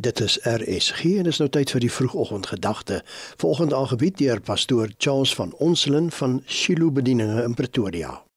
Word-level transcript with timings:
Dit 0.00 0.20
is 0.20 0.38
RSG 0.42 1.04
en 1.04 1.26
dis 1.26 1.40
nou 1.42 1.48
tyd 1.50 1.72
vir 1.74 1.82
die 1.82 1.90
vroegoggendgedagte. 1.90 3.00
Volgende 3.36 3.74
aangebied 3.76 4.18
deur 4.18 4.40
pastoor 4.40 4.94
Charles 4.98 5.34
van 5.34 5.54
Onselen 5.58 6.10
van 6.10 6.42
Shiloh 6.46 6.92
Bedieninge 6.92 7.42
in 7.42 7.54
Pretoria. 7.54 8.27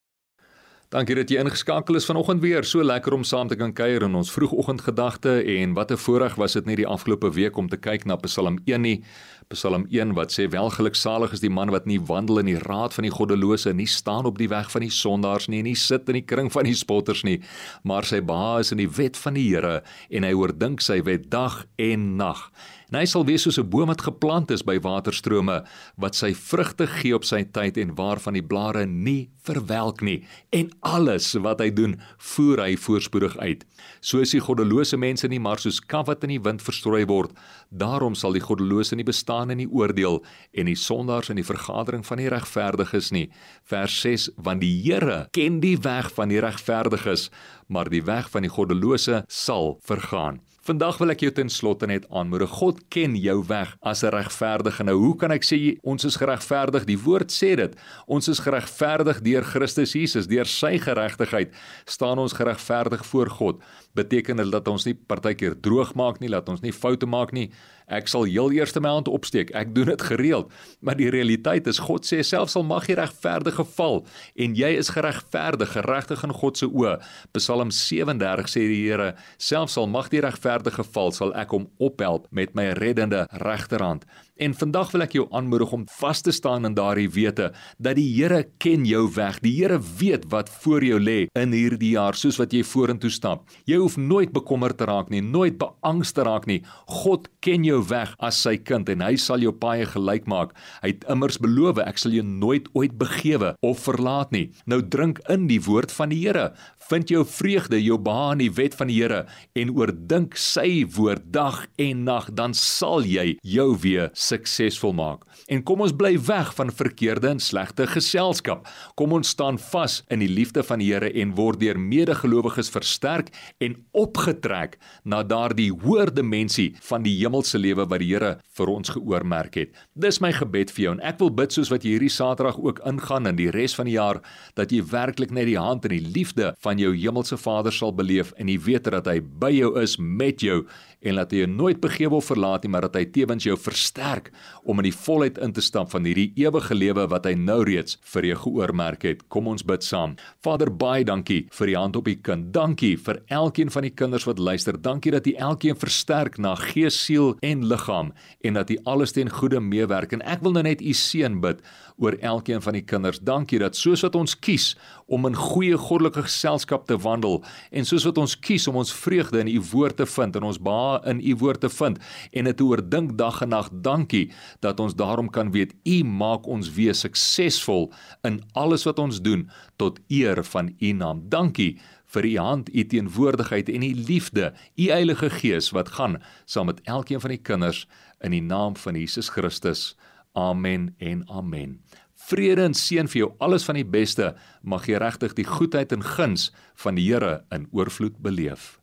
Dankie 0.91 1.15
dat 1.15 1.29
jy 1.31 1.37
ingeskakel 1.39 1.95
is 1.95 2.03
vanoggend 2.03 2.41
weer. 2.43 2.65
So 2.67 2.83
lekker 2.83 3.13
om 3.15 3.21
saam 3.23 3.47
te 3.47 3.55
kan 3.55 3.71
kuier 3.71 4.03
in 4.03 4.15
ons 4.19 4.31
vroegoggendgedagte 4.35 5.37
en 5.53 5.73
wat 5.73 5.91
'n 5.91 5.97
voorreg 5.97 6.35
was 6.35 6.53
dit 6.53 6.65
net 6.65 6.75
die 6.75 6.87
afgelope 6.87 7.31
week 7.31 7.57
om 7.57 7.69
te 7.69 7.77
kyk 7.77 8.05
na 8.05 8.17
Psalm 8.17 8.59
1 8.65 8.81
nie. 8.81 9.03
Psalm 9.47 9.85
1 9.89 10.13
wat 10.13 10.31
sê 10.31 10.49
welgeluksalig 10.49 11.31
is 11.31 11.39
die 11.39 11.49
man 11.49 11.71
wat 11.71 11.85
nie 11.85 11.99
wandel 11.99 12.39
in 12.39 12.45
die 12.45 12.59
raad 12.59 12.93
van 12.93 13.03
die 13.03 13.11
goddelose 13.11 13.73
nie, 13.73 13.87
staan 13.87 14.25
op 14.25 14.37
die 14.37 14.49
weg 14.49 14.71
van 14.71 14.81
die 14.81 14.89
sondaars 14.89 15.47
nie 15.47 15.59
en 15.59 15.67
nie 15.69 15.75
sit 15.75 16.07
in 16.09 16.13
die 16.13 16.25
kring 16.27 16.51
van 16.51 16.63
die 16.63 16.75
spotters 16.75 17.23
nie, 17.23 17.41
maar 17.83 18.03
sy 18.03 18.21
behaag 18.21 18.59
is 18.59 18.71
in 18.71 18.77
die 18.77 18.89
wet 18.89 19.17
van 19.17 19.33
die 19.33 19.47
Here 19.49 19.83
en 20.09 20.23
hy 20.23 20.33
oordink 20.33 20.81
sy 20.81 21.01
wet 21.03 21.29
dag 21.29 21.65
en 21.77 22.15
nag. 22.17 22.51
En 22.91 22.97
hy 22.99 23.05
sal 23.07 23.23
wees 23.23 23.45
soos 23.45 23.57
'n 23.57 23.69
boom 23.71 23.87
wat 23.87 24.01
geplant 24.03 24.51
is 24.51 24.65
by 24.67 24.75
waterstrome 24.83 25.63
wat 25.95 26.15
sy 26.15 26.33
vrugte 26.35 26.87
gee 26.87 27.15
op 27.15 27.23
sy 27.23 27.43
tyd 27.43 27.77
en 27.77 27.95
waarvan 27.95 28.33
die 28.35 28.43
blare 28.43 28.85
nie 28.85 29.29
verwelk 29.47 30.01
nie 30.01 30.25
en 30.51 30.69
alles 30.81 31.31
wat 31.39 31.61
hy 31.63 31.69
doen 31.71 31.95
voer 32.17 32.59
hy 32.59 32.75
voorspoedig 32.75 33.37
uit. 33.37 33.63
So 34.01 34.19
is 34.19 34.31
die 34.35 34.43
goddelose 34.43 34.97
mense 34.97 35.27
nie 35.27 35.39
maar 35.39 35.57
soos 35.57 35.79
kaf 35.79 36.07
wat 36.07 36.23
in 36.23 36.35
die 36.35 36.43
wind 36.43 36.61
verstrooi 36.61 37.05
word. 37.07 37.31
Daarom 37.71 38.13
sal 38.13 38.33
die 38.33 38.43
goddelose 38.43 38.95
nie 38.95 39.07
bestaan 39.07 39.51
in 39.51 39.63
die 39.63 39.71
oordeel 39.71 40.19
en 40.51 40.65
die 40.65 40.75
sondaars 40.75 41.29
in 41.29 41.39
die 41.39 41.47
vergadering 41.47 42.03
van 42.05 42.17
die 42.17 42.29
regverdiges 42.29 43.11
nie. 43.11 43.29
Vers 43.63 44.01
6 44.01 44.29
want 44.35 44.59
die 44.59 44.81
Here 44.83 45.29
ken 45.31 45.61
die 45.61 45.77
weg 45.77 46.11
van 46.11 46.27
die 46.27 46.41
regverdiges, 46.43 47.29
maar 47.67 47.87
die 47.87 48.03
weg 48.03 48.29
van 48.29 48.41
die 48.41 48.51
goddelose 48.51 49.23
sal 49.29 49.79
vergaan. 49.81 50.41
Vandag 50.61 50.99
wil 51.01 51.09
ek 51.09 51.23
jou 51.25 51.31
ten 51.33 51.49
slotte 51.49 51.87
net 51.89 52.03
aanmoedig. 52.13 52.51
God 52.59 52.83
ken 52.93 53.15
jou 53.17 53.39
weg 53.49 53.71
as 53.81 54.03
'n 54.03 54.13
regverdige. 54.13 54.83
Nou, 54.83 54.95
hoe 54.95 55.15
kan 55.15 55.31
ek 55.31 55.43
sê 55.43 55.79
ons 55.81 56.03
is 56.05 56.15
geregverdig? 56.15 56.85
Die 56.85 56.99
woord 56.99 57.31
sê 57.31 57.55
dit. 57.55 57.73
Ons 58.05 58.27
is 58.27 58.39
geregverdig 58.39 59.21
deur 59.21 59.43
Christus 59.43 59.93
Jesus, 59.93 60.27
deur 60.27 60.45
sy 60.45 60.77
geregtigheid 60.77 61.49
staan 61.85 62.19
ons 62.19 62.33
geregverdig 62.33 63.05
voor 63.05 63.29
God. 63.29 63.63
Beteken 63.95 64.37
dit 64.37 64.51
dat 64.51 64.67
ons 64.67 64.85
nie 64.85 64.93
partykeer 64.93 65.55
droog 65.61 65.95
maak 65.95 66.19
nie, 66.19 66.29
laat 66.29 66.47
ons 66.47 66.61
nie 66.61 66.71
foute 66.71 67.05
maak 67.05 67.31
nie. 67.31 67.51
Ek 67.87 68.07
sal 68.07 68.23
heel 68.23 68.51
eers 68.51 68.79
my 68.79 68.89
hand 68.89 69.07
opsteek. 69.07 69.49
Ek 69.51 69.75
doen 69.75 69.85
dit 69.85 70.01
gereeld. 70.01 70.51
Maar 70.79 70.95
die 70.95 71.09
realiteit 71.09 71.67
is 71.67 71.79
God 71.79 72.05
sê 72.05 72.21
self 72.23 72.49
sal 72.49 72.63
mag 72.63 72.85
die 72.85 72.95
regverdige 72.95 73.65
val 73.65 74.05
en 74.35 74.55
jy 74.55 74.77
is 74.77 74.89
geregverdig, 74.89 75.71
geregtig 75.71 76.23
in 76.23 76.33
God 76.33 76.57
se 76.57 76.65
oë. 76.65 77.01
Psalm 77.33 77.71
37 77.71 78.47
sê 78.47 78.59
die 78.59 78.87
Here, 78.87 79.15
self 79.37 79.69
sal 79.71 79.87
mag 79.87 80.09
die 80.09 80.21
regverdige 80.21 80.50
regverdige 80.51 80.83
val 80.93 81.11
sal 81.11 81.31
ek 81.35 81.53
hom 81.55 81.69
ophelp 81.79 82.27
met 82.31 82.53
my 82.55 82.71
reddende 82.75 83.27
regterhand. 83.41 84.05
En 84.41 84.55
vandag 84.57 84.91
wil 84.91 85.03
ek 85.05 85.13
jou 85.13 85.27
aanmoedig 85.37 85.71
om 85.71 85.83
vas 85.99 86.21
te 86.21 86.31
staan 86.33 86.65
in 86.65 86.73
daardie 86.73 87.09
wete 87.13 87.51
dat 87.77 87.95
die 87.95 88.09
Here 88.11 88.47
ken 88.57 88.85
jou 88.85 89.05
weg. 89.13 89.39
Die 89.43 89.53
Here 89.59 89.79
weet 89.99 90.25
wat 90.31 90.49
voor 90.63 90.83
jou 90.83 90.99
lê 90.99 91.27
in 91.37 91.53
hierdie 91.53 91.93
jaar 91.93 92.17
soos 92.17 92.39
wat 92.41 92.53
jy 92.53 92.63
vorentoe 92.65 93.11
stap. 93.13 93.45
Jy 93.69 93.77
hoef 93.77 93.97
nooit 93.97 94.33
bekommerd 94.33 94.79
te 94.79 94.87
raak 94.89 95.11
nie, 95.13 95.21
nooit 95.21 95.59
beangst 95.61 96.15
te 96.17 96.25
raak 96.25 96.47
nie. 96.49 96.61
God 96.89 97.29
ken 97.45 97.63
jou 97.67 97.79
weg 97.87 98.15
as 98.19 98.41
sy 98.41 98.57
kind 98.57 98.89
en 98.89 99.05
hy 99.05 99.13
sal 99.21 99.45
jou 99.45 99.53
paaie 99.53 99.85
gelyk 99.85 100.25
maak. 100.25 100.55
Hy 100.81 100.95
het 100.95 101.05
immers 101.11 101.37
beloof 101.41 101.77
ek 101.85 102.01
sal 102.01 102.17
jou 102.17 102.25
nooit 102.25 102.67
ooit 102.73 102.97
begewe 102.97 103.53
of 103.61 103.85
verlaat 103.85 104.33
nie. 104.33 104.49
Nou 104.65 104.81
drink 104.81 105.21
in 105.29 105.45
die 105.51 105.61
woord 105.61 105.93
van 105.93 106.09
die 106.09 106.21
Here. 106.21 106.51
Vind 106.89 107.09
jou 107.09 107.23
vreugde, 107.25 107.79
jou 107.81 107.97
behaag 108.01 108.35
in 108.35 108.43
die 108.45 108.51
wet 108.57 108.75
van 108.77 108.89
die 108.89 108.99
Here 108.99 109.25
en 109.57 109.71
oordink 109.77 110.37
sy 110.41 110.83
woord 110.95 111.27
dag 111.33 111.63
en 111.81 112.03
nag, 112.07 112.29
dan 112.37 112.55
sal 112.57 113.05
jy 113.05 113.35
jou 113.45 113.67
weer 113.83 114.09
suksesvol 114.17 114.95
maak. 114.97 115.25
En 115.51 115.63
kom 115.65 115.83
ons 115.85 115.93
bly 115.95 116.15
weg 116.27 116.51
van 116.57 116.71
verkeerde 116.73 117.29
en 117.31 117.41
slegte 117.41 117.87
geselskap. 117.89 118.67
Kom 118.99 119.13
ons 119.17 119.31
staan 119.33 119.59
vas 119.71 119.99
in 120.11 120.21
die 120.23 120.29
liefde 120.31 120.63
van 120.65 120.81
die 120.81 120.89
Here 120.91 121.11
en 121.21 121.35
word 121.37 121.61
deur 121.61 121.77
medegelowiges 121.79 122.71
versterk 122.73 123.29
en 123.63 123.77
opgetrek 123.97 124.77
na 125.07 125.21
daardie 125.23 125.69
hoër 125.83 126.11
dimensie 126.13 126.71
van 126.87 127.05
die 127.05 127.13
hemelse 127.19 127.59
lewe 127.61 127.85
wat 127.87 128.03
die 128.03 128.11
Here 128.11 128.33
vir 128.57 128.71
ons 128.73 128.93
geoormerk 128.95 129.57
het. 129.59 129.75
Dis 129.95 130.21
my 130.23 130.33
gebed 130.35 130.73
vir 130.73 130.85
jou 130.85 130.95
en 130.97 131.03
ek 131.11 131.19
wil 131.21 131.31
bid 131.35 131.55
soos 131.55 131.71
wat 131.71 131.85
jy 131.85 131.95
hierdie 131.95 132.11
Saterdag 132.11 132.59
ook 132.59 132.81
ingaan 132.87 133.29
in 133.29 133.39
die 133.39 133.49
res 133.53 133.75
van 133.77 133.89
die 133.89 133.97
jaar 133.97 134.21
dat 134.59 134.71
jy 134.73 134.81
werklik 134.91 135.31
net 135.35 135.49
die 135.49 135.59
hand 135.59 135.85
en 135.87 135.95
die 135.95 136.13
liefde 136.15 136.51
van 136.63 136.81
jou 136.81 136.93
hemelse 136.95 137.37
Vader 137.39 137.75
sal 137.75 137.93
beleef 137.95 138.33
en 138.37 138.51
jy 138.51 138.57
weet 138.61 138.89
dat 138.91 139.07
hy 139.07 139.19
by 139.21 139.51
jou 139.53 139.73
is 139.81 139.97
met 139.99 140.30
jou 140.39 140.61
en 141.01 141.17
laat 141.17 141.31
hy 141.33 141.41
jou 141.41 141.49
nooit 141.49 141.79
begewe 141.81 142.19
of 142.19 142.27
verlaat 142.29 142.63
nie 142.63 142.71
maar 142.71 142.85
dat 142.85 142.95
hy 142.99 143.05
tewens 143.13 143.45
jou 143.47 143.57
versterk 143.57 144.29
om 144.63 144.79
in 144.79 144.87
die 144.87 144.95
volheid 144.95 145.39
in 145.41 145.53
te 145.53 145.63
stap 145.65 145.89
van 145.91 146.05
hierdie 146.05 146.29
ewige 146.39 146.77
lewe 146.77 147.07
wat 147.11 147.25
hy 147.25 147.33
nou 147.35 147.61
reeds 147.67 147.97
vir 148.13 148.29
jou 148.31 148.37
geoormerk 148.45 149.05
het. 149.07 149.25
Kom 149.33 149.49
ons 149.49 149.65
bid 149.65 149.83
saam. 149.83 150.15
Vader, 150.45 150.69
baie 150.69 151.03
dankie 151.07 151.47
vir 151.57 151.71
die 151.71 151.77
hand 151.77 151.97
op 151.97 152.07
die 152.09 152.17
kind. 152.21 152.51
Dankie 152.53 152.93
vir 153.01 153.21
elkeen 153.33 153.73
van 153.73 153.87
die 153.87 153.93
kinders 153.93 154.27
wat 154.29 154.39
luister. 154.39 154.77
Dankie 154.77 155.13
dat 155.15 155.27
U 155.27 155.33
elkeen 155.33 155.79
versterk 155.81 156.37
na 156.37 156.53
gees, 156.59 156.99
siel 157.01 157.35
en 157.41 157.65
liggaam 157.67 158.13
en 158.45 158.59
dat 158.59 158.69
U 158.69 158.77
alles 158.85 159.15
ten 159.17 159.29
goeie 159.29 159.59
meewerk. 159.61 160.13
En 160.13 160.21
ek 160.21 160.45
wil 160.45 160.53
nou 160.57 160.63
net 160.69 160.81
U 160.85 160.93
seën 160.93 161.41
bid 161.41 161.65
oor 162.01 162.17
elkeen 162.21 162.61
van 162.61 162.77
die 162.77 162.85
kinders. 162.85 163.19
Dankie 163.21 163.59
dat 163.61 163.77
soos 163.77 164.01
wat 164.05 164.15
ons 164.17 164.35
kies 164.37 164.71
om 165.11 165.25
in 165.29 165.35
goeie 165.37 165.77
goddelike 165.77 166.23
geselskap 166.25 166.87
te 166.89 166.97
wandel 167.01 167.41
en 167.71 167.85
soos 167.87 168.05
wat 168.07 168.21
ons 168.21 168.37
kies 168.39 168.67
om 168.69 168.79
ons 168.81 168.93
vreugde 168.93 169.41
in 169.41 169.51
U 169.51 169.59
woord 169.73 169.99
te 170.01 170.05
vind 170.05 170.20
en 170.21 170.43
ons 170.43 170.59
baie 170.61 170.99
in 171.09 171.21
U 171.21 171.35
woord 171.41 171.61
te 171.65 171.69
vind 171.69 171.97
en 172.31 172.49
dit 172.49 172.57
te 172.57 172.63
oordink 172.63 173.17
dag 173.17 173.41
en 173.41 173.49
nag. 173.49 173.69
Dankie 173.71 174.31
dat 174.59 174.79
ons 174.79 174.95
daarom 174.95 175.29
kan 175.29 175.51
weet 175.51 175.73
U 175.83 176.03
maak 176.03 176.47
ons 176.47 176.69
wees 176.77 177.01
suksesvol 177.01 177.89
in 178.27 178.41
alles 178.53 178.85
wat 178.85 178.99
ons 178.99 179.21
doen 179.21 179.49
tot 179.81 179.99
eer 180.09 180.43
van 180.43 180.75
U 180.79 180.93
naam. 180.93 181.25
Dankie 181.29 181.79
vir 182.11 182.25
u 182.25 182.37
hand, 182.37 182.69
u 182.75 182.85
teenwoordigheid 182.85 183.69
en 183.69 183.83
u 183.83 183.93
liefde, 183.93 184.53
u 184.75 184.89
Heilige 184.89 185.29
Gees 185.29 185.69
wat 185.71 185.93
gaan 185.95 186.19
saam 186.45 186.65
met 186.65 186.81
elkeen 186.83 187.21
van 187.23 187.31
die 187.35 187.41
kinders 187.41 187.87
in 188.19 188.35
die 188.35 188.43
naam 188.43 188.75
van 188.75 188.99
Jesus 188.99 189.29
Christus. 189.29 189.95
Amen 190.33 190.95
en 190.97 191.23
amen. 191.29 191.79
Vrede 192.27 192.63
en 192.63 192.75
seën 192.77 193.07
vir 193.09 193.23
jou 193.23 193.31
alles 193.39 193.65
van 193.65 193.79
die 193.79 193.87
beste. 193.87 194.33
Mag 194.61 194.85
jy 194.87 194.99
regtig 195.01 195.33
die 195.39 195.47
goedheid 195.47 195.91
en 195.95 196.05
guns 196.05 196.51
van 196.83 196.99
die 196.99 197.07
Here 197.09 197.41
in 197.51 197.67
oorvloed 197.71 198.21
beleef. 198.21 198.80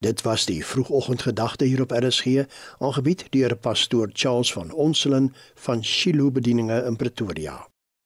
Dit 0.00 0.22
was 0.22 0.44
die 0.46 0.66
vroegoggendgedagte 0.66 1.64
hier 1.64 1.80
op 1.80 1.90
RSG, 1.90 2.44
aangebied 2.78 3.26
deur 3.30 3.56
pastoor 3.56 4.10
Charles 4.12 4.52
van 4.52 4.72
Onselen 4.72 5.34
van 5.54 5.84
Shiloh 5.84 6.32
Bedieninge 6.32 6.84
in 6.84 6.96
Pretoria. 6.96 7.68